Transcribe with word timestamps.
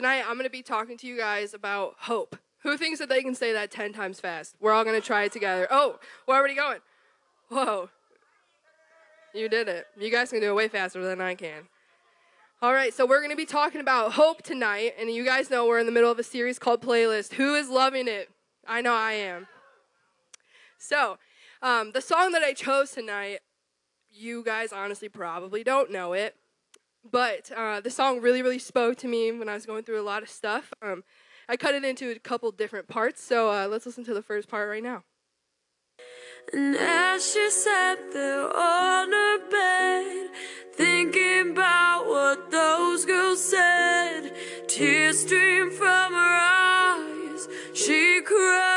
tonight 0.00 0.24
I'm 0.26 0.36
going 0.36 0.44
to 0.44 0.50
be 0.50 0.62
talking 0.62 0.96
to 0.96 1.06
you 1.06 1.18
guys 1.18 1.52
about 1.52 1.94
hope. 1.98 2.34
Who 2.62 2.78
thinks 2.78 3.00
that 3.00 3.10
they 3.10 3.20
can 3.20 3.34
say 3.34 3.52
that 3.52 3.70
10 3.70 3.92
times 3.92 4.18
fast? 4.18 4.56
We're 4.58 4.72
all 4.72 4.82
going 4.82 4.98
to 4.98 5.06
try 5.06 5.24
it 5.24 5.32
together. 5.32 5.68
Oh, 5.70 5.98
we're 6.26 6.36
already 6.36 6.54
going. 6.54 6.78
Whoa. 7.50 7.90
You 9.34 9.50
did 9.50 9.68
it. 9.68 9.88
You 9.98 10.10
guys 10.10 10.30
can 10.30 10.40
do 10.40 10.48
it 10.48 10.54
way 10.54 10.68
faster 10.68 11.04
than 11.04 11.20
I 11.20 11.34
can. 11.34 11.68
All 12.62 12.72
right, 12.72 12.94
so 12.94 13.04
we're 13.04 13.18
going 13.18 13.30
to 13.30 13.36
be 13.36 13.44
talking 13.44 13.82
about 13.82 14.12
hope 14.12 14.40
tonight, 14.40 14.94
and 14.98 15.10
you 15.10 15.22
guys 15.22 15.50
know 15.50 15.66
we're 15.66 15.78
in 15.78 15.84
the 15.86 15.92
middle 15.92 16.10
of 16.10 16.18
a 16.18 16.22
series 16.22 16.58
called 16.58 16.80
Playlist. 16.80 17.34
Who 17.34 17.54
is 17.54 17.68
loving 17.68 18.08
it? 18.08 18.30
I 18.66 18.80
know 18.80 18.94
I 18.94 19.12
am. 19.12 19.48
So, 20.78 21.18
um, 21.60 21.92
the 21.92 22.00
song 22.00 22.32
that 22.32 22.42
I 22.42 22.54
chose 22.54 22.92
tonight, 22.92 23.40
you 24.10 24.42
guys 24.44 24.72
honestly 24.72 25.10
probably 25.10 25.62
don't 25.62 25.92
know 25.92 26.14
it, 26.14 26.36
but 27.08 27.50
uh, 27.56 27.80
the 27.80 27.90
song 27.90 28.20
really, 28.20 28.42
really 28.42 28.58
spoke 28.58 28.96
to 28.98 29.08
me 29.08 29.32
when 29.32 29.48
I 29.48 29.54
was 29.54 29.66
going 29.66 29.84
through 29.84 30.00
a 30.00 30.02
lot 30.02 30.22
of 30.22 30.28
stuff. 30.28 30.72
Um, 30.82 31.04
I 31.48 31.56
cut 31.56 31.74
it 31.74 31.84
into 31.84 32.10
a 32.10 32.18
couple 32.18 32.50
different 32.52 32.88
parts, 32.88 33.22
so 33.22 33.50
uh, 33.50 33.66
let's 33.68 33.86
listen 33.86 34.04
to 34.04 34.14
the 34.14 34.22
first 34.22 34.48
part 34.48 34.68
right 34.68 34.82
now. 34.82 35.04
And 36.52 36.76
as 36.76 37.32
she 37.32 37.50
sat 37.50 38.12
there 38.12 38.56
on 38.56 39.12
her 39.12 39.50
bed, 39.50 40.30
thinking 40.74 41.52
about 41.52 42.06
what 42.06 42.50
those 42.50 43.04
girls 43.04 43.42
said, 43.42 44.34
tears 44.68 45.20
streamed 45.20 45.72
from 45.72 46.12
her 46.12 46.38
eyes. 46.40 47.48
She 47.74 48.20
cried. 48.24 48.69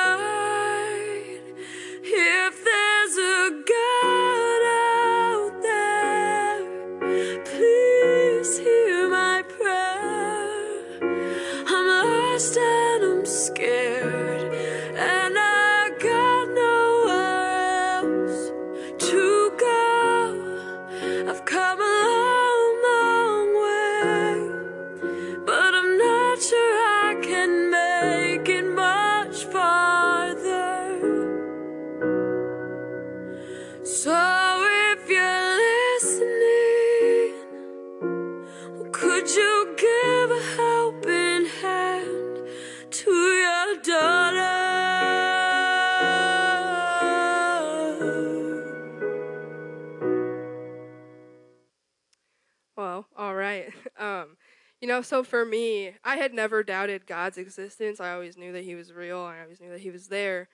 You 54.84 54.89
know, 54.89 55.02
so 55.02 55.23
for 55.23 55.45
me, 55.45 55.94
I 56.03 56.17
had 56.17 56.34
never 56.34 56.62
doubted 56.62 57.08
God's 57.08 57.38
existence. 57.38 58.02
I 58.02 58.12
always 58.12 58.36
knew 58.36 58.52
that 58.52 58.66
He 58.66 58.76
was 58.76 58.92
real. 58.92 59.20
I 59.20 59.39
always 59.39 59.62
knew 59.62 59.70
that 59.70 59.80
He 59.80 59.89
was 59.89 60.09
there. 60.09 60.50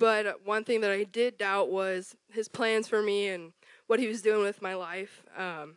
But 0.00 0.44
one 0.44 0.64
thing 0.64 0.80
that 0.80 0.90
I 0.90 1.04
did 1.04 1.38
doubt 1.38 1.70
was 1.70 2.16
His 2.28 2.48
plans 2.48 2.88
for 2.88 3.02
me 3.02 3.28
and 3.28 3.52
what 3.86 4.00
He 4.00 4.08
was 4.08 4.20
doing 4.20 4.42
with 4.42 4.60
my 4.60 4.74
life. 4.74 5.22
Um, 5.36 5.76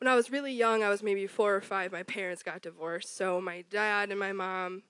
when 0.00 0.08
I 0.08 0.14
was 0.14 0.30
really 0.30 0.54
young, 0.54 0.82
I 0.82 0.88
was 0.88 1.02
maybe 1.02 1.26
four 1.26 1.54
or 1.54 1.60
five, 1.60 1.92
my 1.92 2.02
parents 2.02 2.42
got 2.42 2.62
divorced. 2.62 3.14
So 3.14 3.38
my 3.38 3.64
dad 3.68 4.08
and 4.08 4.18
my 4.18 4.32
mom 4.32 4.84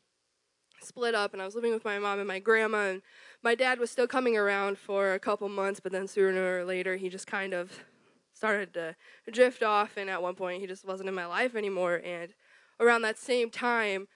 split 0.81 1.17
up, 1.17 1.33
and 1.33 1.43
I 1.43 1.45
was 1.45 1.57
living 1.57 1.73
with 1.73 1.85
my 1.85 1.99
mom 1.99 2.21
and 2.21 2.29
my 2.29 2.39
grandma. 2.39 2.91
And 2.91 3.03
my 3.43 3.57
dad 3.57 3.81
was 3.81 3.91
still 3.91 4.07
coming 4.07 4.37
around 4.37 4.79
for 4.79 5.15
a 5.15 5.19
couple 5.19 5.49
months, 5.49 5.81
but 5.81 5.91
then 5.91 6.07
sooner 6.07 6.61
or 6.61 6.65
later, 6.65 6.95
he 6.95 7.09
just 7.09 7.27
kind 7.27 7.55
of 7.55 7.81
started 8.33 8.73
to 8.75 8.95
drift 9.33 9.65
off. 9.65 9.97
And 9.97 10.09
at 10.09 10.23
one 10.23 10.37
point, 10.37 10.61
he 10.61 10.69
just 10.69 10.87
wasn't 10.87 11.09
in 11.09 11.15
my 11.17 11.27
life 11.27 11.57
anymore. 11.57 12.01
And 12.05 12.33
around 12.81 13.03
that 13.03 13.19
same 13.19 13.51
time, 13.51 14.09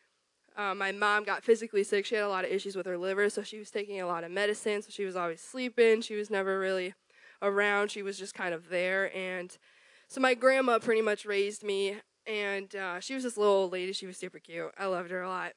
uh, 0.57 0.75
my 0.75 0.91
mom 0.91 1.25
got 1.25 1.45
physically 1.45 1.85
sick. 1.85 2.07
She 2.07 2.15
had 2.15 2.25
a 2.25 2.29
lot 2.29 2.45
of 2.45 2.51
issues 2.51 2.77
with 2.77 2.87
her 2.87 2.97
liver, 2.97 3.29
so 3.29 3.43
she 3.43 3.59
was 3.59 3.71
taking 3.71 4.01
a 4.01 4.07
lot 4.07 4.25
of 4.25 4.31
medicine. 4.31 4.83
So 4.83 4.89
she 4.91 5.05
was 5.05 5.17
always 5.17 5.41
sleeping. 5.41 6.01
She 6.01 6.15
was 6.15 6.31
never 6.31 6.59
really 6.59 6.95
around. 7.43 7.91
She 7.91 8.03
was 8.03 8.19
just 8.19 8.35
kind 8.35 8.55
of 8.55 8.69
there. 8.69 9.15
And 9.15 9.57
so 10.09 10.21
my 10.21 10.35
grandma 10.35 10.79
pretty 10.79 11.03
much 11.03 11.27
raised 11.27 11.63
me, 11.63 11.97
and 12.27 12.75
uh, 12.75 13.01
she 13.01 13.15
was 13.15 13.25
this 13.25 13.37
little 13.37 13.53
old 13.53 13.73
lady. 13.73 13.93
She 13.93 14.07
was 14.07 14.17
super 14.17 14.39
cute. 14.39 14.73
I 14.79 14.87
loved 14.87 15.11
her 15.11 15.23
a 15.23 15.29
lot. 15.29 15.53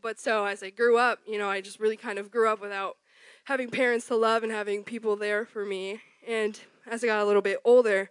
But 0.00 0.18
so 0.18 0.44
as 0.46 0.62
I 0.62 0.70
grew 0.70 0.96
up, 0.96 1.18
you 1.26 1.38
know, 1.38 1.50
I 1.50 1.60
just 1.60 1.80
really 1.80 1.96
kind 1.96 2.18
of 2.18 2.30
grew 2.30 2.48
up 2.48 2.60
without 2.60 2.96
having 3.44 3.70
parents 3.70 4.06
to 4.06 4.16
love 4.16 4.42
and 4.42 4.52
having 4.52 4.84
people 4.84 5.16
there 5.16 5.44
for 5.44 5.64
me. 5.64 6.00
And 6.26 6.58
as 6.86 7.02
I 7.02 7.08
got 7.08 7.22
a 7.22 7.26
little 7.26 7.42
bit 7.42 7.58
older, 7.64 8.10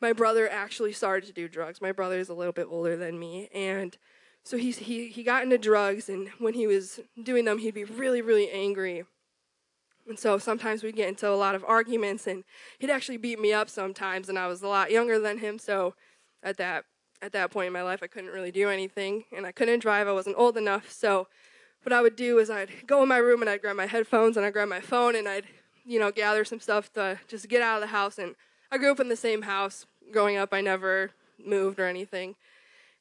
my 0.00 0.12
brother 0.12 0.48
actually 0.50 0.92
started 0.92 1.26
to 1.26 1.32
do 1.32 1.48
drugs. 1.48 1.80
My 1.80 1.92
brother 1.92 2.18
is 2.18 2.28
a 2.28 2.34
little 2.34 2.52
bit 2.52 2.66
older 2.70 2.96
than 2.96 3.18
me, 3.18 3.48
and 3.54 3.96
so 4.42 4.56
he's, 4.56 4.78
he 4.78 5.08
he 5.08 5.22
got 5.22 5.42
into 5.42 5.58
drugs. 5.58 6.08
And 6.08 6.28
when 6.38 6.54
he 6.54 6.66
was 6.66 7.00
doing 7.22 7.44
them, 7.44 7.58
he'd 7.58 7.74
be 7.74 7.84
really 7.84 8.22
really 8.22 8.50
angry. 8.50 9.04
And 10.08 10.18
so 10.18 10.38
sometimes 10.38 10.82
we'd 10.82 10.96
get 10.96 11.08
into 11.08 11.28
a 11.28 11.36
lot 11.36 11.54
of 11.54 11.64
arguments, 11.64 12.26
and 12.26 12.44
he'd 12.78 12.90
actually 12.90 13.18
beat 13.18 13.38
me 13.38 13.52
up 13.52 13.68
sometimes. 13.68 14.28
And 14.28 14.38
I 14.38 14.46
was 14.46 14.62
a 14.62 14.68
lot 14.68 14.90
younger 14.90 15.18
than 15.18 15.38
him, 15.38 15.58
so 15.58 15.94
at 16.42 16.56
that 16.56 16.84
at 17.22 17.32
that 17.32 17.50
point 17.50 17.66
in 17.66 17.72
my 17.72 17.82
life, 17.82 18.02
I 18.02 18.06
couldn't 18.06 18.30
really 18.30 18.50
do 18.50 18.68
anything, 18.70 19.24
and 19.36 19.46
I 19.46 19.52
couldn't 19.52 19.80
drive. 19.80 20.08
I 20.08 20.12
wasn't 20.12 20.38
old 20.38 20.56
enough, 20.56 20.90
so 20.90 21.28
what 21.82 21.92
I 21.92 22.02
would 22.02 22.16
do 22.16 22.38
is 22.38 22.50
I'd 22.50 22.86
go 22.86 23.02
in 23.02 23.08
my 23.08 23.18
room 23.18 23.40
and 23.40 23.50
I'd 23.50 23.62
grab 23.62 23.76
my 23.76 23.86
headphones 23.86 24.36
and 24.36 24.44
I'd 24.44 24.52
grab 24.52 24.68
my 24.68 24.80
phone 24.80 25.16
and 25.16 25.26
I'd 25.26 25.46
you 25.84 25.98
know 25.98 26.10
gather 26.10 26.44
some 26.44 26.60
stuff 26.60 26.92
to 26.94 27.18
just 27.26 27.48
get 27.48 27.62
out 27.62 27.76
of 27.76 27.80
the 27.80 27.88
house. 27.88 28.18
And 28.18 28.34
I 28.70 28.78
grew 28.78 28.90
up 28.90 29.00
in 29.00 29.08
the 29.08 29.16
same 29.16 29.42
house 29.42 29.86
growing 30.12 30.36
up. 30.36 30.52
I 30.52 30.60
never 30.60 31.10
moved 31.44 31.78
or 31.78 31.86
anything, 31.86 32.36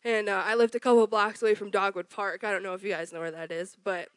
and 0.04 0.30
uh, 0.30 0.44
I 0.46 0.56
lived 0.56 0.76
a 0.76 0.80
couple 0.80 1.06
blocks 1.08 1.42
away 1.42 1.56
from 1.56 1.70
Dogwood 1.70 2.10
Park. 2.10 2.44
I 2.44 2.52
don't 2.52 2.64
know 2.64 2.74
if 2.74 2.84
you 2.84 2.92
guys 2.92 3.12
know 3.12 3.20
where 3.20 3.32
that 3.32 3.52
is, 3.52 3.78
but 3.84 4.10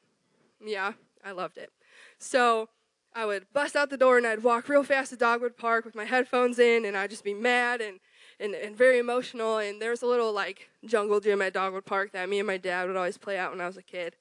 yeah, 0.65 0.93
I 1.25 1.33
loved 1.33 1.59
it. 1.59 1.71
So 2.19 2.69
I 3.15 3.27
would 3.27 3.53
bust 3.53 3.77
out 3.77 3.91
the 3.91 3.97
door 3.97 4.17
and 4.17 4.27
I'd 4.27 4.43
walk 4.43 4.69
real 4.69 4.85
fast 4.85 5.11
to 5.11 5.17
Dogwood 5.17 5.57
Park 5.57 5.85
with 5.85 5.95
my 5.95 6.05
headphones 6.05 6.59
in, 6.59 6.85
and 6.85 6.97
I'd 6.97 7.11
just 7.11 7.25
be 7.25 7.35
mad 7.35 7.81
and, 7.81 8.01
and, 8.41 8.55
and 8.55 8.77
very 8.77 8.99
emotional. 8.99 9.59
And 9.59 9.83
there 9.83 9.91
was 9.91 10.03
a 10.03 10.07
little 10.07 10.33
like 10.33 10.71
jungle 10.85 11.21
gym 11.21 11.43
at 11.43 11.53
Dogwood 11.53 11.85
Park 11.85 12.13
that 12.13 12.29
me 12.29 12.39
and 12.39 12.47
my 12.47 12.57
dad 12.57 12.87
would 12.87 12.97
always 12.97 13.19
play 13.19 13.39
out 13.39 13.51
when 13.51 13.61
I 13.61 13.67
was 13.67 13.77
a 13.77 13.83
kid. 13.83 14.17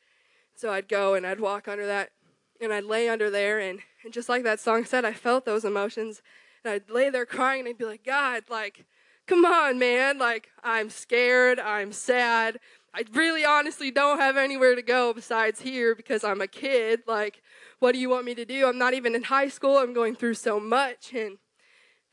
So 0.55 0.71
I'd 0.71 0.89
go 0.89 1.13
and 1.13 1.25
I'd 1.25 1.39
walk 1.39 1.67
under 1.67 1.87
that, 1.87 2.11
and 2.59 2.73
I'd 2.73 2.83
lay 2.83 3.07
under 3.07 3.29
there, 3.29 3.59
and, 3.59 3.79
and 4.03 4.13
just 4.13 4.29
like 4.29 4.43
that 4.43 4.59
song 4.59 4.83
said, 4.85 5.05
I 5.05 5.13
felt 5.13 5.45
those 5.45 5.63
emotions, 5.63 6.21
and 6.63 6.73
I'd 6.73 6.89
lay 6.89 7.09
there 7.09 7.25
crying, 7.25 7.61
and 7.61 7.69
I'd 7.69 7.77
be 7.77 7.85
like, 7.85 8.03
God, 8.03 8.43
like, 8.49 8.85
come 9.27 9.45
on, 9.45 9.79
man, 9.79 10.17
like, 10.17 10.49
I'm 10.63 10.89
scared, 10.89 11.59
I'm 11.59 11.91
sad. 11.91 12.59
I 12.93 13.05
really 13.13 13.45
honestly 13.45 13.89
don't 13.89 14.19
have 14.19 14.35
anywhere 14.35 14.75
to 14.75 14.81
go 14.81 15.13
besides 15.13 15.61
here 15.61 15.95
because 15.95 16.23
I'm 16.23 16.41
a 16.41 16.47
kid. 16.47 17.01
Like, 17.07 17.41
what 17.79 17.93
do 17.93 17.99
you 17.99 18.09
want 18.09 18.25
me 18.25 18.35
to 18.35 18.43
do? 18.43 18.67
I'm 18.67 18.77
not 18.77 18.93
even 18.93 19.15
in 19.15 19.23
high 19.23 19.47
school. 19.47 19.77
I'm 19.77 19.93
going 19.93 20.15
through 20.15 20.33
so 20.33 20.59
much. 20.59 21.13
And, 21.13 21.37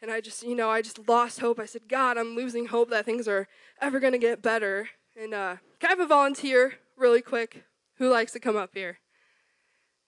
and 0.00 0.10
I 0.10 0.20
just, 0.20 0.44
you 0.44 0.54
know, 0.54 0.70
I 0.70 0.82
just 0.82 1.08
lost 1.08 1.40
hope. 1.40 1.58
I 1.58 1.66
said, 1.66 1.88
God, 1.88 2.16
I'm 2.16 2.36
losing 2.36 2.66
hope 2.66 2.90
that 2.90 3.04
things 3.04 3.26
are 3.26 3.48
ever 3.80 3.98
going 3.98 4.12
to 4.12 4.18
get 4.18 4.40
better. 4.40 4.88
And 5.20 5.34
uh, 5.34 5.56
can 5.80 5.88
I 5.88 5.92
have 5.94 6.00
a 6.00 6.06
volunteer 6.06 6.74
really 6.96 7.22
quick? 7.22 7.64
Who 7.96 8.08
likes 8.08 8.32
to 8.34 8.40
come 8.40 8.56
up 8.56 8.70
here? 8.74 9.00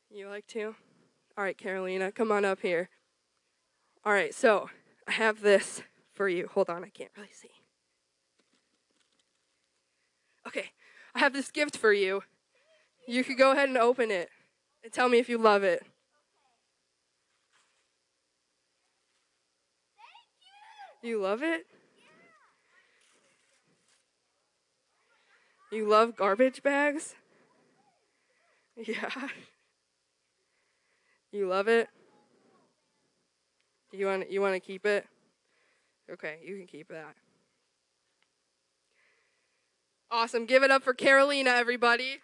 You 0.08 0.28
like 0.28 0.46
to? 0.48 0.76
All 1.36 1.44
right, 1.44 1.58
Carolina, 1.58 2.12
come 2.12 2.30
on 2.30 2.44
up 2.44 2.60
here. 2.60 2.90
All 4.02 4.12
right, 4.14 4.34
so 4.34 4.70
I 5.06 5.12
have 5.12 5.42
this 5.42 5.82
for 6.14 6.28
you. 6.28 6.48
Hold 6.54 6.70
on, 6.70 6.84
I 6.84 6.88
can't 6.88 7.10
really 7.16 7.28
see. 7.32 7.50
Okay, 10.46 10.70
I 11.14 11.18
have 11.18 11.34
this 11.34 11.50
gift 11.50 11.76
for 11.76 11.92
you. 11.92 12.22
You 13.06 13.24
could 13.24 13.36
go 13.36 13.52
ahead 13.52 13.68
and 13.68 13.76
open 13.76 14.10
it 14.10 14.30
and 14.82 14.90
tell 14.90 15.08
me 15.10 15.18
if 15.18 15.28
you 15.28 15.36
love 15.36 15.62
it. 15.64 15.84
You 21.02 21.20
love 21.20 21.42
it? 21.42 21.66
You 25.70 25.86
love 25.88 26.16
garbage 26.16 26.62
bags? 26.62 27.14
Yeah. 28.76 29.10
You 31.32 31.46
love 31.46 31.68
it? 31.68 31.88
You 33.92 34.06
want 34.06 34.30
you 34.30 34.40
want 34.40 34.54
to 34.54 34.60
keep 34.60 34.86
it? 34.86 35.06
Okay, 36.10 36.38
you 36.44 36.56
can 36.56 36.66
keep 36.66 36.88
that. 36.88 37.14
Awesome. 40.10 40.46
Give 40.46 40.62
it 40.62 40.70
up 40.70 40.82
for 40.82 40.92
Carolina, 40.92 41.50
everybody. 41.50 42.18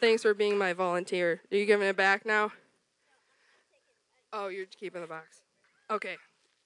Thanks 0.00 0.22
for 0.22 0.32
being 0.32 0.56
my 0.56 0.72
volunteer. 0.72 1.42
Are 1.50 1.56
you 1.56 1.66
giving 1.66 1.88
it 1.88 1.96
back 1.96 2.24
now? 2.24 2.52
Oh, 4.32 4.48
you're 4.48 4.66
keeping 4.66 5.02
the 5.02 5.06
box. 5.06 5.42
Okay. 5.90 6.16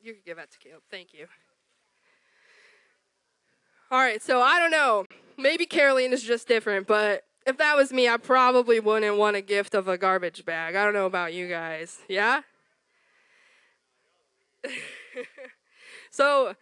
You 0.00 0.12
can 0.12 0.23
give 0.25 0.37
that 0.37 0.50
to 0.52 0.58
Caleb. 0.58 0.82
Thank 0.90 1.14
you. 1.14 1.26
All 3.90 3.99
right, 3.99 4.23
so 4.23 4.40
I 4.40 4.58
don't 4.58 4.70
know 4.70 5.05
maybe 5.37 5.67
Caroline 5.67 6.12
is 6.12 6.23
just 6.23 6.49
different, 6.49 6.87
but 6.87 7.25
if 7.46 7.58
that 7.58 7.76
was 7.76 7.93
me, 7.93 8.08
I 8.08 8.17
probably 8.17 8.81
wouldn't 8.81 9.17
want 9.17 9.37
a 9.37 9.40
gift 9.40 9.75
of 9.75 9.88
a 9.88 9.99
garbage 9.99 10.44
bag. 10.44 10.75
I 10.75 10.85
don't 10.85 10.94
know 10.94 11.06
about 11.06 11.35
you 11.35 11.49
guys. 11.49 11.99
Yeah? 12.08 12.43
so, 16.11 16.55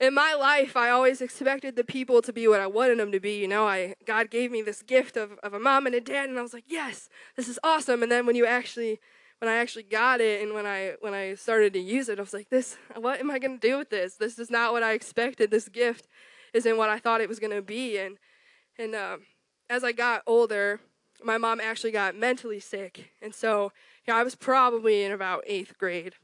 in 0.00 0.14
my 0.14 0.34
life, 0.34 0.76
I 0.76 0.90
always 0.90 1.20
expected 1.20 1.74
the 1.74 1.84
people 1.84 2.22
to 2.22 2.32
be 2.32 2.46
what 2.46 2.60
I 2.60 2.66
wanted 2.66 2.98
them 2.98 3.10
to 3.12 3.20
be. 3.20 3.38
You 3.38 3.48
know, 3.48 3.66
I 3.66 3.94
God 4.06 4.30
gave 4.30 4.50
me 4.50 4.62
this 4.62 4.82
gift 4.82 5.16
of, 5.16 5.32
of 5.42 5.54
a 5.54 5.58
mom 5.58 5.86
and 5.86 5.94
a 5.94 6.00
dad, 6.00 6.28
and 6.28 6.38
I 6.38 6.42
was 6.42 6.54
like, 6.54 6.64
yes, 6.68 7.08
this 7.36 7.48
is 7.48 7.58
awesome. 7.64 8.02
And 8.02 8.12
then 8.12 8.26
when 8.26 8.36
you 8.36 8.46
actually 8.46 9.00
when 9.40 9.48
I 9.48 9.56
actually 9.56 9.84
got 9.84 10.20
it 10.20 10.42
and 10.42 10.52
when 10.52 10.66
I 10.66 10.94
when 11.00 11.14
I 11.14 11.34
started 11.34 11.72
to 11.74 11.80
use 11.80 12.08
it, 12.08 12.18
I 12.18 12.22
was 12.22 12.34
like, 12.34 12.50
this 12.50 12.76
what 12.96 13.20
am 13.20 13.30
I 13.30 13.38
gonna 13.38 13.58
do 13.58 13.78
with 13.78 13.90
this? 13.90 14.14
This 14.14 14.38
is 14.38 14.50
not 14.50 14.72
what 14.72 14.82
I 14.82 14.92
expected. 14.92 15.50
This 15.50 15.68
gift 15.68 16.06
isn't 16.54 16.76
what 16.76 16.88
I 16.88 16.98
thought 16.98 17.20
it 17.20 17.28
was 17.28 17.40
gonna 17.40 17.62
be. 17.62 17.98
And 17.98 18.18
and 18.78 18.94
um, 18.94 19.22
as 19.68 19.82
I 19.82 19.92
got 19.92 20.22
older, 20.26 20.80
my 21.24 21.38
mom 21.38 21.60
actually 21.60 21.90
got 21.90 22.14
mentally 22.14 22.60
sick, 22.60 23.12
and 23.20 23.34
so 23.34 23.72
you 24.06 24.12
know, 24.12 24.18
I 24.18 24.22
was 24.22 24.36
probably 24.36 25.02
in 25.02 25.12
about 25.12 25.42
eighth 25.46 25.76
grade, 25.76 26.14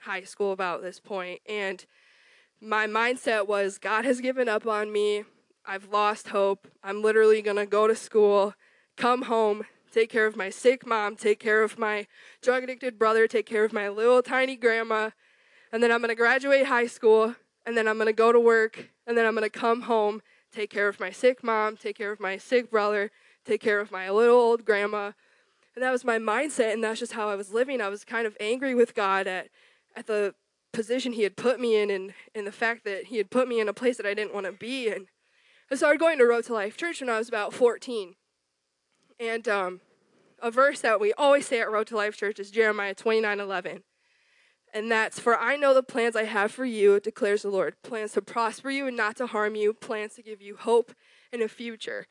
high 0.00 0.22
school 0.22 0.52
about 0.52 0.82
this 0.82 1.00
point, 1.00 1.40
and 1.48 1.84
my 2.60 2.86
mindset 2.86 3.46
was 3.46 3.78
God 3.78 4.04
has 4.04 4.20
given 4.20 4.48
up 4.48 4.66
on 4.66 4.92
me. 4.92 5.24
I've 5.64 5.88
lost 5.88 6.28
hope. 6.28 6.68
I'm 6.82 7.02
literally 7.02 7.42
gonna 7.42 7.66
go 7.66 7.86
to 7.86 7.94
school, 7.94 8.54
come 8.96 9.22
home, 9.22 9.64
take 9.92 10.10
care 10.10 10.26
of 10.26 10.36
my 10.36 10.50
sick 10.50 10.86
mom, 10.86 11.16
take 11.16 11.38
care 11.38 11.62
of 11.62 11.78
my 11.78 12.06
drug 12.42 12.64
addicted 12.64 12.98
brother, 12.98 13.26
take 13.26 13.46
care 13.46 13.64
of 13.64 13.72
my 13.72 13.88
little 13.88 14.22
tiny 14.22 14.56
grandma, 14.56 15.10
and 15.72 15.82
then 15.82 15.92
I'm 15.92 16.00
gonna 16.00 16.14
graduate 16.14 16.66
high 16.66 16.86
school, 16.86 17.34
and 17.66 17.76
then 17.76 17.86
I'm 17.86 17.98
gonna 17.98 18.12
go 18.12 18.32
to 18.32 18.40
work, 18.40 18.90
and 19.06 19.16
then 19.16 19.26
I'm 19.26 19.34
gonna 19.34 19.50
come 19.50 19.82
home, 19.82 20.22
take 20.52 20.70
care 20.70 20.88
of 20.88 21.00
my 21.00 21.10
sick 21.10 21.44
mom, 21.44 21.76
take 21.76 21.96
care 21.96 22.12
of 22.12 22.20
my 22.20 22.36
sick 22.36 22.70
brother, 22.70 23.10
take 23.44 23.60
care 23.60 23.80
of 23.80 23.90
my 23.90 24.10
little 24.10 24.36
old 24.36 24.64
grandma. 24.64 25.12
And 25.74 25.84
that 25.84 25.92
was 25.92 26.04
my 26.04 26.18
mindset, 26.18 26.72
and 26.72 26.82
that's 26.82 26.98
just 27.00 27.12
how 27.12 27.28
I 27.28 27.36
was 27.36 27.52
living. 27.52 27.80
I 27.80 27.88
was 27.88 28.04
kind 28.04 28.26
of 28.26 28.36
angry 28.40 28.74
with 28.74 28.94
God 28.94 29.26
at, 29.26 29.48
at 29.96 30.06
the 30.06 30.34
position 30.72 31.12
He 31.12 31.22
had 31.22 31.36
put 31.36 31.60
me 31.60 31.76
in, 31.76 31.90
and, 31.90 32.14
and 32.34 32.46
the 32.46 32.52
fact 32.52 32.84
that 32.84 33.06
He 33.06 33.16
had 33.16 33.30
put 33.30 33.48
me 33.48 33.60
in 33.60 33.68
a 33.68 33.74
place 33.74 33.96
that 33.96 34.06
I 34.06 34.14
didn't 34.14 34.34
want 34.34 34.46
to 34.46 34.52
be. 34.52 34.88
And 34.88 35.06
I 35.70 35.76
started 35.76 36.00
going 36.00 36.18
to 36.18 36.24
Road 36.24 36.44
to 36.46 36.54
Life 36.54 36.76
Church 36.76 37.00
when 37.00 37.10
I 37.10 37.18
was 37.18 37.28
about 37.28 37.52
14. 37.52 38.14
And 39.18 39.48
um, 39.48 39.80
a 40.42 40.50
verse 40.50 40.80
that 40.80 41.00
we 41.00 41.12
always 41.12 41.46
say 41.46 41.60
at 41.60 41.70
Road 41.70 41.86
to 41.88 41.96
Life 41.96 42.16
Church 42.16 42.38
is 42.40 42.50
Jeremiah 42.50 42.94
29 42.94 43.40
11. 43.40 43.82
And 44.72 44.90
that's, 44.90 45.18
For 45.18 45.36
I 45.36 45.56
know 45.56 45.74
the 45.74 45.82
plans 45.82 46.14
I 46.14 46.24
have 46.24 46.52
for 46.52 46.64
you, 46.64 47.00
declares 47.00 47.42
the 47.42 47.50
Lord 47.50 47.74
plans 47.82 48.12
to 48.12 48.22
prosper 48.22 48.70
you 48.70 48.86
and 48.86 48.96
not 48.96 49.16
to 49.16 49.26
harm 49.26 49.54
you, 49.54 49.74
plans 49.74 50.14
to 50.14 50.22
give 50.22 50.40
you 50.40 50.56
hope 50.56 50.92
and 51.32 51.42
a 51.42 51.48
future. 51.48 52.06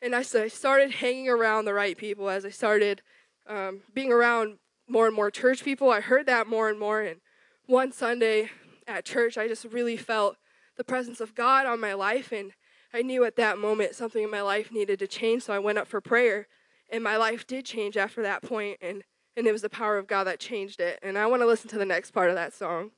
And 0.00 0.14
I 0.14 0.22
started 0.22 0.92
hanging 0.92 1.28
around 1.28 1.64
the 1.64 1.74
right 1.74 1.96
people 1.96 2.28
as 2.30 2.44
I 2.44 2.50
started 2.50 3.02
um, 3.46 3.80
being 3.92 4.12
around 4.12 4.58
more 4.88 5.06
and 5.06 5.14
more 5.14 5.30
church 5.30 5.64
people. 5.64 5.90
I 5.90 6.00
heard 6.00 6.26
that 6.26 6.46
more 6.46 6.68
and 6.68 6.78
more. 6.78 7.00
And 7.00 7.20
one 7.66 7.92
Sunday 7.92 8.50
at 8.86 9.04
church, 9.04 9.36
I 9.36 9.48
just 9.48 9.64
really 9.66 9.96
felt 9.96 10.36
the 10.76 10.84
presence 10.84 11.20
of 11.20 11.34
God 11.34 11.66
on 11.66 11.80
my 11.80 11.94
life. 11.94 12.32
And 12.32 12.52
I 12.92 13.02
knew 13.02 13.24
at 13.24 13.36
that 13.36 13.58
moment 13.58 13.94
something 13.94 14.22
in 14.22 14.30
my 14.30 14.42
life 14.42 14.72
needed 14.72 14.98
to 15.00 15.06
change. 15.06 15.44
So 15.44 15.52
I 15.52 15.58
went 15.58 15.78
up 15.78 15.86
for 15.86 16.00
prayer 16.00 16.48
and 16.90 17.04
my 17.04 17.16
life 17.16 17.46
did 17.46 17.64
change 17.64 17.96
after 17.96 18.22
that 18.22 18.42
point 18.42 18.78
and 18.80 19.02
and 19.36 19.46
it 19.46 19.52
was 19.52 19.62
the 19.62 19.70
power 19.70 19.98
of 19.98 20.08
God 20.08 20.24
that 20.24 20.40
changed 20.40 20.80
it. 20.80 20.98
And 21.00 21.16
I 21.16 21.26
want 21.26 21.42
to 21.42 21.46
listen 21.46 21.70
to 21.70 21.78
the 21.78 21.84
next 21.84 22.10
part 22.10 22.28
of 22.28 22.34
that 22.34 22.52
song. 22.52 22.90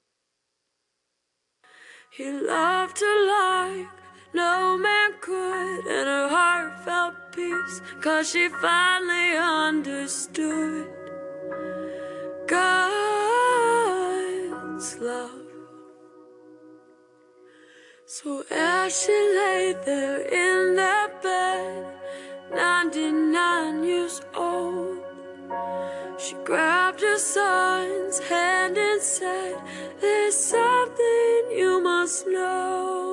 He 2.11 2.33
loved 2.33 2.99
her 2.99 3.27
like 3.27 3.89
no 4.33 4.79
man 4.79 5.13
could, 5.21 5.87
and 5.87 6.09
her 6.09 6.29
heart 6.29 6.83
felt 6.83 7.15
peace, 7.33 7.83
cause 8.01 8.31
she 8.31 8.49
finally 8.49 9.37
understood 9.37 10.89
God's 12.51 13.79
love. 14.99 15.31
So 18.07 18.43
as 18.51 19.01
she 19.01 19.13
lay 19.13 19.77
there 19.87 20.21
in 20.23 20.75
that 20.75 21.23
bed, 21.23 21.87
99 22.53 23.85
years 23.85 24.21
old. 24.37 24.99
She 26.19 26.35
grabbed 26.45 27.03
her 27.03 27.19
son's 27.19 28.19
hand 28.19 28.77
and 28.77 29.01
said, 29.01 29.55
There's 30.01 30.35
something 30.35 31.53
you 31.53 31.81
must 31.81 32.27
know. 32.27 33.10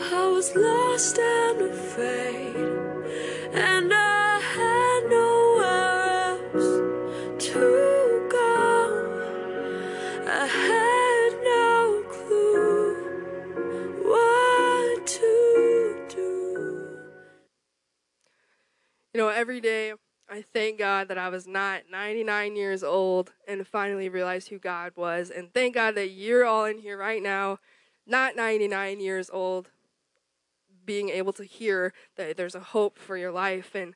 I 0.00 0.28
was 0.28 0.54
lost 0.56 1.18
and 1.18 1.62
afraid, 1.62 2.56
and 3.52 3.92
I 3.92 4.40
had 4.40 5.08
nowhere 5.08 6.38
else 6.52 7.46
to 7.46 8.28
go. 8.30 9.04
I 10.26 10.46
had 10.46 11.32
no 11.44 12.04
clue 12.10 12.94
what 14.02 15.06
to 15.06 16.06
do. 16.08 16.98
You 19.12 19.20
know, 19.20 19.28
every 19.28 19.60
day 19.60 19.94
I 20.28 20.42
thank 20.52 20.78
God 20.78 21.08
that 21.08 21.18
I 21.18 21.28
was 21.28 21.46
not 21.46 21.82
99 21.90 22.56
years 22.56 22.82
old 22.82 23.32
and 23.46 23.66
finally 23.66 24.08
realized 24.08 24.48
who 24.48 24.58
God 24.58 24.92
was. 24.96 25.30
And 25.30 25.52
thank 25.54 25.74
God 25.74 25.94
that 25.94 26.08
you're 26.08 26.44
all 26.44 26.64
in 26.64 26.78
here 26.78 26.98
right 26.98 27.22
now, 27.22 27.58
not 28.06 28.34
99 28.34 29.00
years 29.00 29.30
old, 29.30 29.70
being 30.84 31.08
able 31.08 31.32
to 31.34 31.44
hear 31.44 31.92
that 32.16 32.36
there's 32.36 32.54
a 32.54 32.60
hope 32.60 32.98
for 32.98 33.16
your 33.16 33.32
life. 33.32 33.74
And 33.74 33.94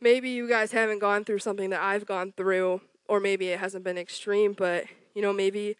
maybe 0.00 0.30
you 0.30 0.48
guys 0.48 0.72
haven't 0.72 0.98
gone 0.98 1.24
through 1.24 1.38
something 1.38 1.70
that 1.70 1.82
I've 1.82 2.06
gone 2.06 2.32
through, 2.36 2.80
or 3.08 3.20
maybe 3.20 3.48
it 3.48 3.58
hasn't 3.58 3.84
been 3.84 3.98
extreme, 3.98 4.52
but 4.52 4.84
you 5.14 5.22
know, 5.22 5.32
maybe 5.32 5.76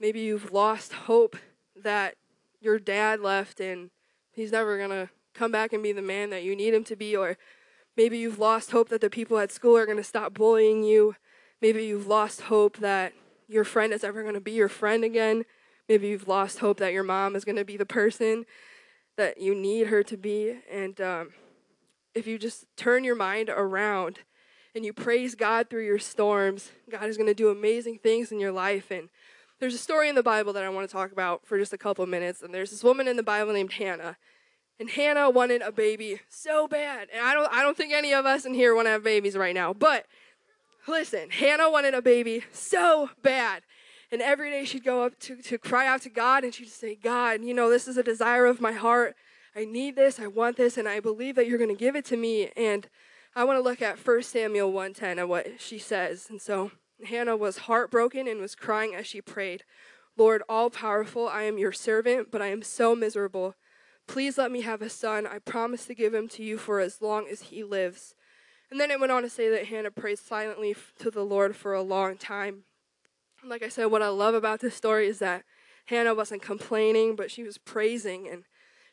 maybe 0.00 0.20
you've 0.20 0.52
lost 0.52 0.92
hope 0.92 1.36
that 1.80 2.16
your 2.60 2.78
dad 2.78 3.20
left 3.20 3.60
and 3.60 3.90
he's 4.32 4.52
never 4.52 4.78
gonna 4.78 5.10
come 5.34 5.52
back 5.52 5.72
and 5.72 5.82
be 5.82 5.92
the 5.92 6.02
man 6.02 6.30
that 6.30 6.42
you 6.42 6.56
need 6.56 6.74
him 6.74 6.84
to 6.84 6.96
be, 6.96 7.16
or 7.16 7.36
maybe 7.96 8.18
you've 8.18 8.38
lost 8.38 8.72
hope 8.72 8.88
that 8.88 9.00
the 9.00 9.10
people 9.10 9.38
at 9.38 9.52
school 9.52 9.76
are 9.76 9.86
gonna 9.86 10.02
stop 10.02 10.34
bullying 10.34 10.82
you. 10.82 11.14
Maybe 11.60 11.84
you've 11.84 12.06
lost 12.06 12.42
hope 12.42 12.78
that 12.78 13.12
your 13.48 13.64
friend 13.64 13.92
is 13.92 14.02
ever 14.02 14.24
gonna 14.24 14.40
be 14.40 14.52
your 14.52 14.68
friend 14.68 15.04
again. 15.04 15.44
Maybe 15.88 16.08
you've 16.08 16.28
lost 16.28 16.58
hope 16.58 16.78
that 16.78 16.92
your 16.92 17.04
mom 17.04 17.36
is 17.36 17.44
gonna 17.44 17.64
be 17.64 17.76
the 17.76 17.86
person 17.86 18.44
that 19.16 19.40
you 19.40 19.54
need 19.54 19.88
her 19.88 20.02
to 20.02 20.16
be. 20.16 20.58
And 20.70 21.00
um, 21.00 21.30
if 22.14 22.26
you 22.26 22.38
just 22.38 22.64
turn 22.76 23.04
your 23.04 23.14
mind 23.14 23.48
around 23.48 24.20
and 24.74 24.84
you 24.84 24.92
praise 24.92 25.34
God 25.34 25.68
through 25.68 25.84
your 25.84 25.98
storms, 25.98 26.70
God 26.90 27.04
is 27.04 27.16
going 27.16 27.26
to 27.26 27.34
do 27.34 27.50
amazing 27.50 27.98
things 27.98 28.32
in 28.32 28.40
your 28.40 28.52
life. 28.52 28.90
And 28.90 29.08
there's 29.60 29.74
a 29.74 29.78
story 29.78 30.08
in 30.08 30.14
the 30.14 30.22
Bible 30.22 30.52
that 30.54 30.64
I 30.64 30.68
want 30.68 30.88
to 30.88 30.92
talk 30.92 31.12
about 31.12 31.46
for 31.46 31.58
just 31.58 31.72
a 31.72 31.78
couple 31.78 32.04
minutes. 32.06 32.42
And 32.42 32.52
there's 32.54 32.70
this 32.70 32.82
woman 32.82 33.06
in 33.06 33.16
the 33.16 33.22
Bible 33.22 33.52
named 33.52 33.72
Hannah. 33.74 34.16
And 34.80 34.90
Hannah 34.90 35.30
wanted 35.30 35.62
a 35.62 35.70
baby 35.70 36.20
so 36.28 36.66
bad. 36.66 37.08
And 37.12 37.24
I 37.24 37.34
don't 37.34 37.52
I 37.52 37.62
don't 37.62 37.76
think 37.76 37.92
any 37.92 38.12
of 38.12 38.26
us 38.26 38.44
in 38.44 38.54
here 38.54 38.74
want 38.74 38.86
to 38.86 38.90
have 38.90 39.04
babies 39.04 39.36
right 39.36 39.54
now. 39.54 39.72
But 39.72 40.06
listen, 40.88 41.30
Hannah 41.30 41.70
wanted 41.70 41.94
a 41.94 42.02
baby 42.02 42.42
so 42.50 43.10
bad. 43.22 43.62
And 44.12 44.20
every 44.20 44.50
day 44.50 44.66
she'd 44.66 44.84
go 44.84 45.04
up 45.04 45.18
to, 45.20 45.36
to 45.36 45.56
cry 45.56 45.86
out 45.86 46.02
to 46.02 46.10
God 46.10 46.44
and 46.44 46.54
she'd 46.54 46.68
say, 46.68 46.94
God, 46.94 47.42
you 47.42 47.54
know, 47.54 47.70
this 47.70 47.88
is 47.88 47.96
a 47.96 48.02
desire 48.02 48.44
of 48.44 48.60
my 48.60 48.72
heart. 48.72 49.16
I 49.56 49.64
need 49.64 49.96
this, 49.96 50.20
I 50.20 50.26
want 50.26 50.58
this, 50.58 50.76
and 50.76 50.86
I 50.86 51.00
believe 51.00 51.34
that 51.36 51.46
you're 51.46 51.58
going 51.58 51.74
to 51.74 51.74
give 51.74 51.96
it 51.96 52.04
to 52.06 52.16
me. 52.18 52.50
And 52.54 52.88
I 53.34 53.44
want 53.44 53.58
to 53.58 53.62
look 53.62 53.80
at 53.80 53.98
1 53.98 54.22
Samuel 54.22 54.70
1:10 54.70 55.18
and 55.18 55.28
what 55.30 55.58
she 55.58 55.78
says. 55.78 56.28
And 56.28 56.42
so 56.42 56.72
Hannah 57.06 57.38
was 57.38 57.58
heartbroken 57.58 58.28
and 58.28 58.38
was 58.38 58.54
crying 58.54 58.94
as 58.94 59.06
she 59.06 59.22
prayed, 59.22 59.64
Lord, 60.18 60.42
all 60.46 60.68
powerful, 60.68 61.26
I 61.26 61.44
am 61.44 61.56
your 61.56 61.72
servant, 61.72 62.30
but 62.30 62.42
I 62.42 62.48
am 62.48 62.62
so 62.62 62.94
miserable. 62.94 63.54
Please 64.06 64.36
let 64.36 64.52
me 64.52 64.60
have 64.60 64.82
a 64.82 64.90
son. 64.90 65.26
I 65.26 65.38
promise 65.38 65.86
to 65.86 65.94
give 65.94 66.12
him 66.12 66.28
to 66.28 66.42
you 66.42 66.58
for 66.58 66.80
as 66.80 67.00
long 67.00 67.26
as 67.28 67.42
he 67.42 67.64
lives. 67.64 68.14
And 68.70 68.78
then 68.78 68.90
it 68.90 69.00
went 69.00 69.12
on 69.12 69.22
to 69.22 69.30
say 69.30 69.48
that 69.48 69.66
Hannah 69.66 69.90
prayed 69.90 70.18
silently 70.18 70.76
to 70.98 71.10
the 71.10 71.24
Lord 71.24 71.56
for 71.56 71.72
a 71.72 71.82
long 71.82 72.18
time. 72.18 72.64
Like 73.44 73.64
I 73.64 73.68
said, 73.68 73.86
what 73.86 74.02
I 74.02 74.08
love 74.08 74.34
about 74.34 74.60
this 74.60 74.74
story 74.74 75.08
is 75.08 75.18
that 75.18 75.44
Hannah 75.86 76.14
wasn't 76.14 76.42
complaining, 76.42 77.16
but 77.16 77.30
she 77.30 77.42
was 77.42 77.58
praising. 77.58 78.28
And 78.28 78.44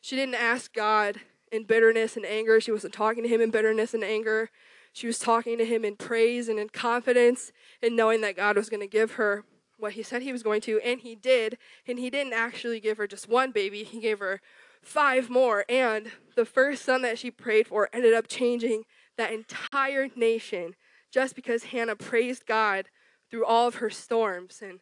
she 0.01 0.15
didn't 0.15 0.35
ask 0.35 0.73
God 0.73 1.17
in 1.51 1.65
bitterness 1.65 2.17
and 2.17 2.25
anger. 2.25 2.59
She 2.59 2.71
wasn't 2.71 2.93
talking 2.93 3.23
to 3.23 3.29
him 3.29 3.41
in 3.41 3.51
bitterness 3.51 3.93
and 3.93 4.03
anger. 4.03 4.49
She 4.91 5.05
was 5.05 5.19
talking 5.19 5.59
to 5.59 5.65
him 5.65 5.85
in 5.85 5.95
praise 5.95 6.49
and 6.49 6.57
in 6.57 6.69
confidence 6.69 7.51
and 7.81 7.95
knowing 7.95 8.21
that 8.21 8.35
God 8.35 8.55
was 8.55 8.69
going 8.69 8.81
to 8.81 8.87
give 8.87 9.13
her 9.13 9.43
what 9.77 9.93
he 9.93 10.03
said 10.03 10.23
he 10.23 10.33
was 10.33 10.43
going 10.43 10.61
to, 10.61 10.79
and 10.81 10.99
he 10.99 11.15
did. 11.15 11.57
And 11.87 11.99
he 11.99 12.09
didn't 12.09 12.33
actually 12.33 12.79
give 12.79 12.97
her 12.97 13.07
just 13.07 13.29
one 13.29 13.51
baby, 13.51 13.83
he 13.83 13.99
gave 13.99 14.19
her 14.19 14.41
five 14.81 15.29
more. 15.29 15.63
And 15.69 16.11
the 16.35 16.45
first 16.45 16.83
son 16.83 17.03
that 17.03 17.19
she 17.19 17.29
prayed 17.29 17.67
for 17.67 17.89
ended 17.93 18.13
up 18.13 18.27
changing 18.27 18.83
that 19.15 19.31
entire 19.31 20.09
nation 20.15 20.75
just 21.11 21.35
because 21.35 21.65
Hannah 21.65 21.95
praised 21.95 22.45
God 22.45 22.87
through 23.29 23.45
all 23.45 23.67
of 23.67 23.75
her 23.75 23.89
storms. 23.89 24.61
And 24.61 24.79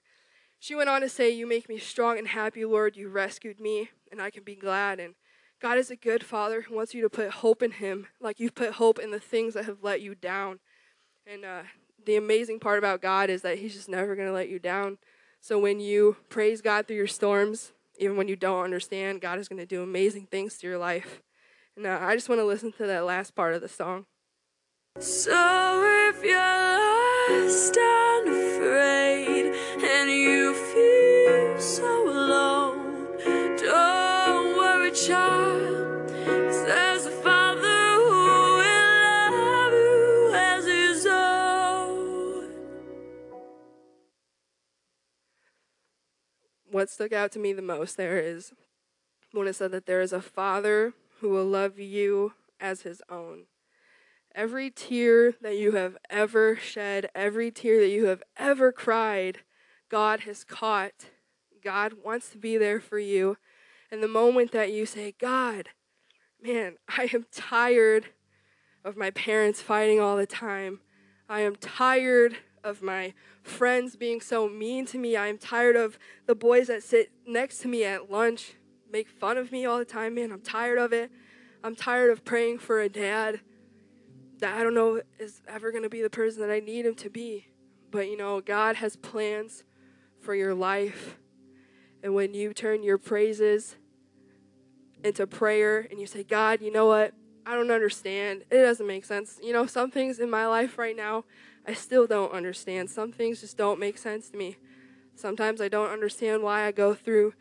she 0.59 0.75
went 0.75 0.89
on 0.89 1.01
to 1.01 1.09
say, 1.09 1.29
You 1.29 1.47
make 1.47 1.69
me 1.69 1.77
strong 1.77 2.17
and 2.17 2.27
happy, 2.27 2.65
Lord. 2.65 2.95
You 2.95 3.09
rescued 3.09 3.59
me, 3.59 3.89
and 4.11 4.21
I 4.21 4.29
can 4.29 4.43
be 4.43 4.55
glad. 4.55 4.99
And 4.99 5.15
God 5.61 5.77
is 5.77 5.91
a 5.91 5.95
good 5.95 6.23
father 6.23 6.61
who 6.61 6.75
wants 6.75 6.93
you 6.93 7.01
to 7.01 7.09
put 7.09 7.29
hope 7.29 7.63
in 7.63 7.71
him, 7.71 8.07
like 8.19 8.39
you've 8.39 8.55
put 8.55 8.73
hope 8.73 8.99
in 8.99 9.11
the 9.11 9.19
things 9.19 9.53
that 9.53 9.65
have 9.65 9.83
let 9.83 10.01
you 10.01 10.15
down. 10.15 10.59
And 11.25 11.43
uh, 11.43 11.63
the 12.05 12.15
amazing 12.15 12.59
part 12.59 12.77
about 12.77 13.01
God 13.01 13.29
is 13.29 13.41
that 13.41 13.57
he's 13.59 13.73
just 13.73 13.89
never 13.89 14.15
going 14.15 14.27
to 14.27 14.33
let 14.33 14.49
you 14.49 14.59
down. 14.59 14.97
So 15.41 15.59
when 15.59 15.79
you 15.79 16.17
praise 16.29 16.61
God 16.61 16.87
through 16.87 16.97
your 16.97 17.07
storms, 17.07 17.71
even 17.99 18.17
when 18.17 18.27
you 18.27 18.35
don't 18.35 18.63
understand, 18.63 19.21
God 19.21 19.39
is 19.39 19.47
going 19.47 19.59
to 19.59 19.65
do 19.65 19.81
amazing 19.81 20.27
things 20.27 20.57
to 20.57 20.67
your 20.67 20.77
life. 20.77 21.21
And 21.75 21.85
uh, 21.85 21.99
I 22.01 22.15
just 22.15 22.29
want 22.29 22.39
to 22.39 22.45
listen 22.45 22.71
to 22.73 22.87
that 22.87 23.05
last 23.05 23.35
part 23.35 23.53
of 23.53 23.61
the 23.61 23.67
song. 23.67 24.05
So 24.99 26.09
if 26.09 26.23
you're 26.23 27.47
lost 27.47 27.77
and 30.07 30.15
you 30.15 30.53
feel 30.53 31.59
so 31.59 32.09
alone, 32.09 33.07
don't 33.57 34.57
worry, 34.57 34.91
child. 34.91 36.09
There's 36.09 37.05
a 37.05 37.11
Father 37.11 37.95
who 37.95 38.05
will 38.05 38.59
love 38.63 39.73
you 39.73 40.33
as 40.33 40.65
His 40.65 41.05
own. 41.05 42.49
What 46.71 46.89
stuck 46.89 47.11
out 47.11 47.31
to 47.33 47.39
me 47.39 47.51
the 47.51 47.61
most 47.61 47.97
there 47.97 48.17
is 48.17 48.53
when 49.33 49.47
it 49.47 49.55
said 49.55 49.71
that 49.71 49.87
there 49.87 50.01
is 50.01 50.13
a 50.13 50.21
Father 50.21 50.93
who 51.19 51.29
will 51.29 51.45
love 51.45 51.79
you 51.79 52.33
as 52.61 52.83
His 52.83 53.01
own. 53.09 53.47
Every 54.33 54.69
tear 54.69 55.33
that 55.41 55.57
you 55.57 55.73
have 55.73 55.97
ever 56.09 56.55
shed, 56.55 57.09
every 57.13 57.51
tear 57.51 57.79
that 57.81 57.89
you 57.89 58.05
have 58.05 58.23
ever 58.37 58.71
cried, 58.71 59.39
God 59.89 60.21
has 60.21 60.43
caught. 60.43 61.05
God 61.63 61.93
wants 62.03 62.29
to 62.29 62.37
be 62.37 62.57
there 62.57 62.79
for 62.79 62.99
you. 62.99 63.37
And 63.91 64.03
the 64.03 64.07
moment 64.07 64.51
that 64.51 64.71
you 64.71 64.85
say, 64.85 65.15
God, 65.19 65.69
man, 66.41 66.75
I 66.87 67.09
am 67.13 67.25
tired 67.31 68.07
of 68.83 68.97
my 68.97 69.11
parents 69.11 69.61
fighting 69.61 69.99
all 69.99 70.17
the 70.17 70.25
time. 70.25 70.79
I 71.29 71.41
am 71.41 71.55
tired 71.55 72.37
of 72.63 72.81
my 72.81 73.13
friends 73.43 73.95
being 73.95 74.21
so 74.21 74.47
mean 74.47 74.85
to 74.87 74.97
me. 74.97 75.15
I 75.15 75.27
am 75.27 75.37
tired 75.37 75.75
of 75.75 75.97
the 76.25 76.35
boys 76.35 76.67
that 76.67 76.83
sit 76.83 77.11
next 77.25 77.59
to 77.59 77.67
me 77.67 77.83
at 77.85 78.11
lunch 78.11 78.53
make 78.91 79.09
fun 79.09 79.37
of 79.37 79.51
me 79.51 79.65
all 79.65 79.77
the 79.77 79.85
time. 79.85 80.15
Man, 80.15 80.31
I'm 80.31 80.41
tired 80.41 80.77
of 80.77 80.93
it. 80.93 81.11
I'm 81.63 81.75
tired 81.75 82.11
of 82.11 82.23
praying 82.23 82.59
for 82.59 82.79
a 82.79 82.89
dad 82.89 83.41
that 84.39 84.55
I 84.55 84.63
don't 84.63 84.73
know 84.73 85.01
is 85.19 85.41
ever 85.47 85.71
going 85.71 85.83
to 85.83 85.89
be 85.89 86.01
the 86.01 86.09
person 86.09 86.41
that 86.41 86.51
I 86.51 86.59
need 86.59 86.85
him 86.85 86.95
to 86.95 87.09
be. 87.09 87.47
But 87.91 88.09
you 88.09 88.17
know, 88.17 88.41
God 88.41 88.75
has 88.77 88.95
plans 88.95 89.63
for 90.27 90.35
your 90.35 90.53
life. 90.53 91.17
And 92.03 92.13
when 92.13 92.33
you 92.33 92.53
turn 92.53 92.83
your 92.83 92.97
praises 92.97 93.77
into 95.01 95.25
prayer 95.25 95.87
and 95.89 96.01
you 96.01 96.05
say, 96.05 96.21
God, 96.21 96.59
you 96.61 96.69
know 96.69 96.85
what? 96.85 97.13
I 97.45 97.55
don't 97.55 97.71
understand. 97.71 98.43
It 98.51 98.57
doesn't 98.57 98.85
make 98.85 99.05
sense. 99.05 99.39
You 99.41 99.53
know, 99.53 99.65
some 99.65 99.89
things 99.89 100.19
in 100.19 100.29
my 100.29 100.45
life 100.45 100.77
right 100.77 100.97
now, 100.97 101.23
I 101.65 101.73
still 101.75 102.07
don't 102.07 102.33
understand. 102.33 102.89
Some 102.89 103.13
things 103.13 103.39
just 103.39 103.55
don't 103.55 103.79
make 103.79 103.97
sense 103.97 104.29
to 104.31 104.37
me. 104.37 104.57
Sometimes 105.15 105.61
I 105.61 105.69
don't 105.69 105.91
understand 105.91 106.43
why 106.43 106.65
I 106.65 106.73
go 106.73 106.93
through 106.93 107.33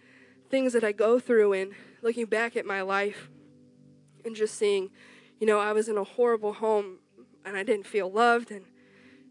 things 0.48 0.72
that 0.72 0.84
I 0.84 0.92
go 0.92 1.18
through 1.18 1.54
and 1.54 1.72
looking 2.02 2.26
back 2.26 2.54
at 2.54 2.66
my 2.66 2.82
life 2.82 3.30
and 4.24 4.36
just 4.36 4.54
seeing 4.54 4.90
you 5.40 5.46
know, 5.48 5.58
I 5.58 5.72
was 5.72 5.88
in 5.88 5.98
a 5.98 6.04
horrible 6.04 6.52
home 6.52 6.98
and 7.44 7.56
I 7.56 7.64
didn't 7.64 7.88
feel 7.88 8.08
loved 8.08 8.52
and 8.52 8.64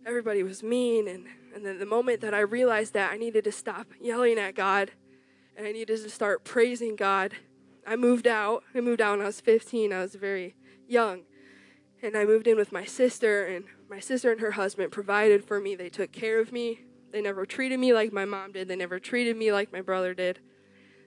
everybody 0.06 0.44
was 0.44 0.62
mean. 0.62 1.08
And, 1.08 1.28
and 1.56 1.66
then 1.66 1.80
the 1.80 1.86
moment 1.86 2.22
that 2.22 2.34
I 2.34 2.42
realized 2.42 2.94
that, 2.94 3.12
I 3.12 3.18
needed 3.18 3.46
to 3.46 3.52
stop 3.52 3.88
yelling 4.00 4.38
at 4.38 4.56
God 4.56 4.92
and 5.56 5.66
I 5.66 5.72
needed 5.72 6.04
to 6.04 6.10
start 6.10 6.44
praising 6.44 6.96
God. 6.96 7.34
I 7.88 7.96
moved 7.96 8.28
out. 8.28 8.64
I 8.76 8.82
moved 8.82 9.00
out 9.00 9.18
when 9.18 9.22
I 9.22 9.28
was 9.28 9.40
15. 9.40 9.94
I 9.94 10.02
was 10.02 10.16
very 10.16 10.56
young. 10.88 11.22
And 12.04 12.18
I 12.18 12.26
moved 12.26 12.46
in 12.46 12.58
with 12.58 12.72
my 12.72 12.84
sister, 12.84 13.46
and 13.46 13.66
my 13.90 14.00
sister 14.00 14.32
and 14.32 14.42
her 14.42 14.52
husband 14.52 14.92
provided 14.92 15.46
for 15.46 15.62
me. 15.62 15.76
They 15.76 15.90
took 15.90 16.12
care 16.12 16.40
of 16.40 16.52
me. 16.52 16.82
They 17.12 17.22
never 17.22 17.46
treated 17.46 17.80
me 17.80 17.94
like 17.94 18.12
my 18.12 18.26
mom 18.26 18.52
did. 18.52 18.68
They 18.68 18.76
never 18.76 19.00
treated 19.00 19.38
me 19.38 19.52
like 19.52 19.72
my 19.72 19.82
brother 19.82 20.14
did. 20.14 20.40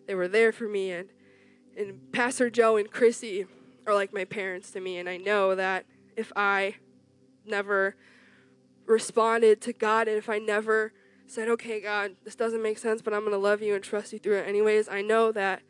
They 0.06 0.14
were 0.14 0.28
there 0.28 0.50
for 0.50 0.66
me. 0.66 0.92
And, 0.92 1.10
and 1.76 2.10
Pastor 2.10 2.48
Joe 2.48 2.78
and 2.78 2.90
Chrissy, 2.90 3.46
are 3.88 3.94
like 3.94 4.12
my 4.12 4.24
parents 4.24 4.70
to 4.72 4.80
me. 4.80 4.98
And 4.98 5.08
I 5.08 5.16
know 5.16 5.54
that 5.54 5.86
if 6.16 6.32
I 6.36 6.74
never 7.44 7.96
responded 8.88 9.60
to 9.60 9.72
God 9.72 10.08
and 10.08 10.16
if 10.16 10.28
I 10.28 10.38
never 10.38 10.92
said, 11.26 11.48
okay, 11.48 11.80
God, 11.80 12.16
this 12.24 12.34
doesn't 12.34 12.62
make 12.62 12.78
sense, 12.78 13.02
but 13.02 13.12
I'm 13.12 13.20
going 13.20 13.32
to 13.32 13.38
love 13.38 13.60
you 13.60 13.74
and 13.74 13.84
trust 13.84 14.12
you 14.12 14.18
through 14.18 14.38
it 14.38 14.48
anyways, 14.48 14.88
I 14.88 15.02
know 15.02 15.30
that 15.32 15.62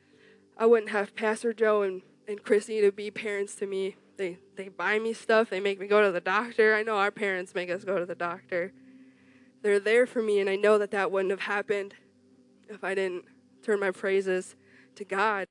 I 0.56 0.66
wouldn't 0.66 0.90
have 0.90 1.14
Pastor 1.14 1.52
Joe 1.52 1.82
and, 1.82 2.02
and 2.26 2.42
Chrissy 2.42 2.80
to 2.80 2.92
be 2.92 3.10
parents 3.10 3.54
to 3.56 3.66
me. 3.66 3.96
They, 4.16 4.38
they 4.56 4.68
buy 4.68 4.98
me 4.98 5.12
stuff, 5.12 5.50
they 5.50 5.60
make 5.60 5.78
me 5.78 5.86
go 5.86 6.02
to 6.02 6.10
the 6.10 6.20
doctor. 6.20 6.74
I 6.74 6.82
know 6.82 6.96
our 6.96 7.12
parents 7.12 7.54
make 7.54 7.70
us 7.70 7.84
go 7.84 7.98
to 7.98 8.06
the 8.06 8.16
doctor. 8.16 8.72
They're 9.62 9.80
there 9.80 10.06
for 10.06 10.22
me, 10.22 10.40
and 10.40 10.50
I 10.50 10.56
know 10.56 10.78
that 10.78 10.90
that 10.90 11.12
wouldn't 11.12 11.30
have 11.30 11.40
happened 11.40 11.94
if 12.68 12.82
I 12.82 12.94
didn't 12.94 13.24
turn 13.62 13.78
my 13.78 13.92
praises 13.92 14.56
to 14.96 15.04
God. 15.04 15.46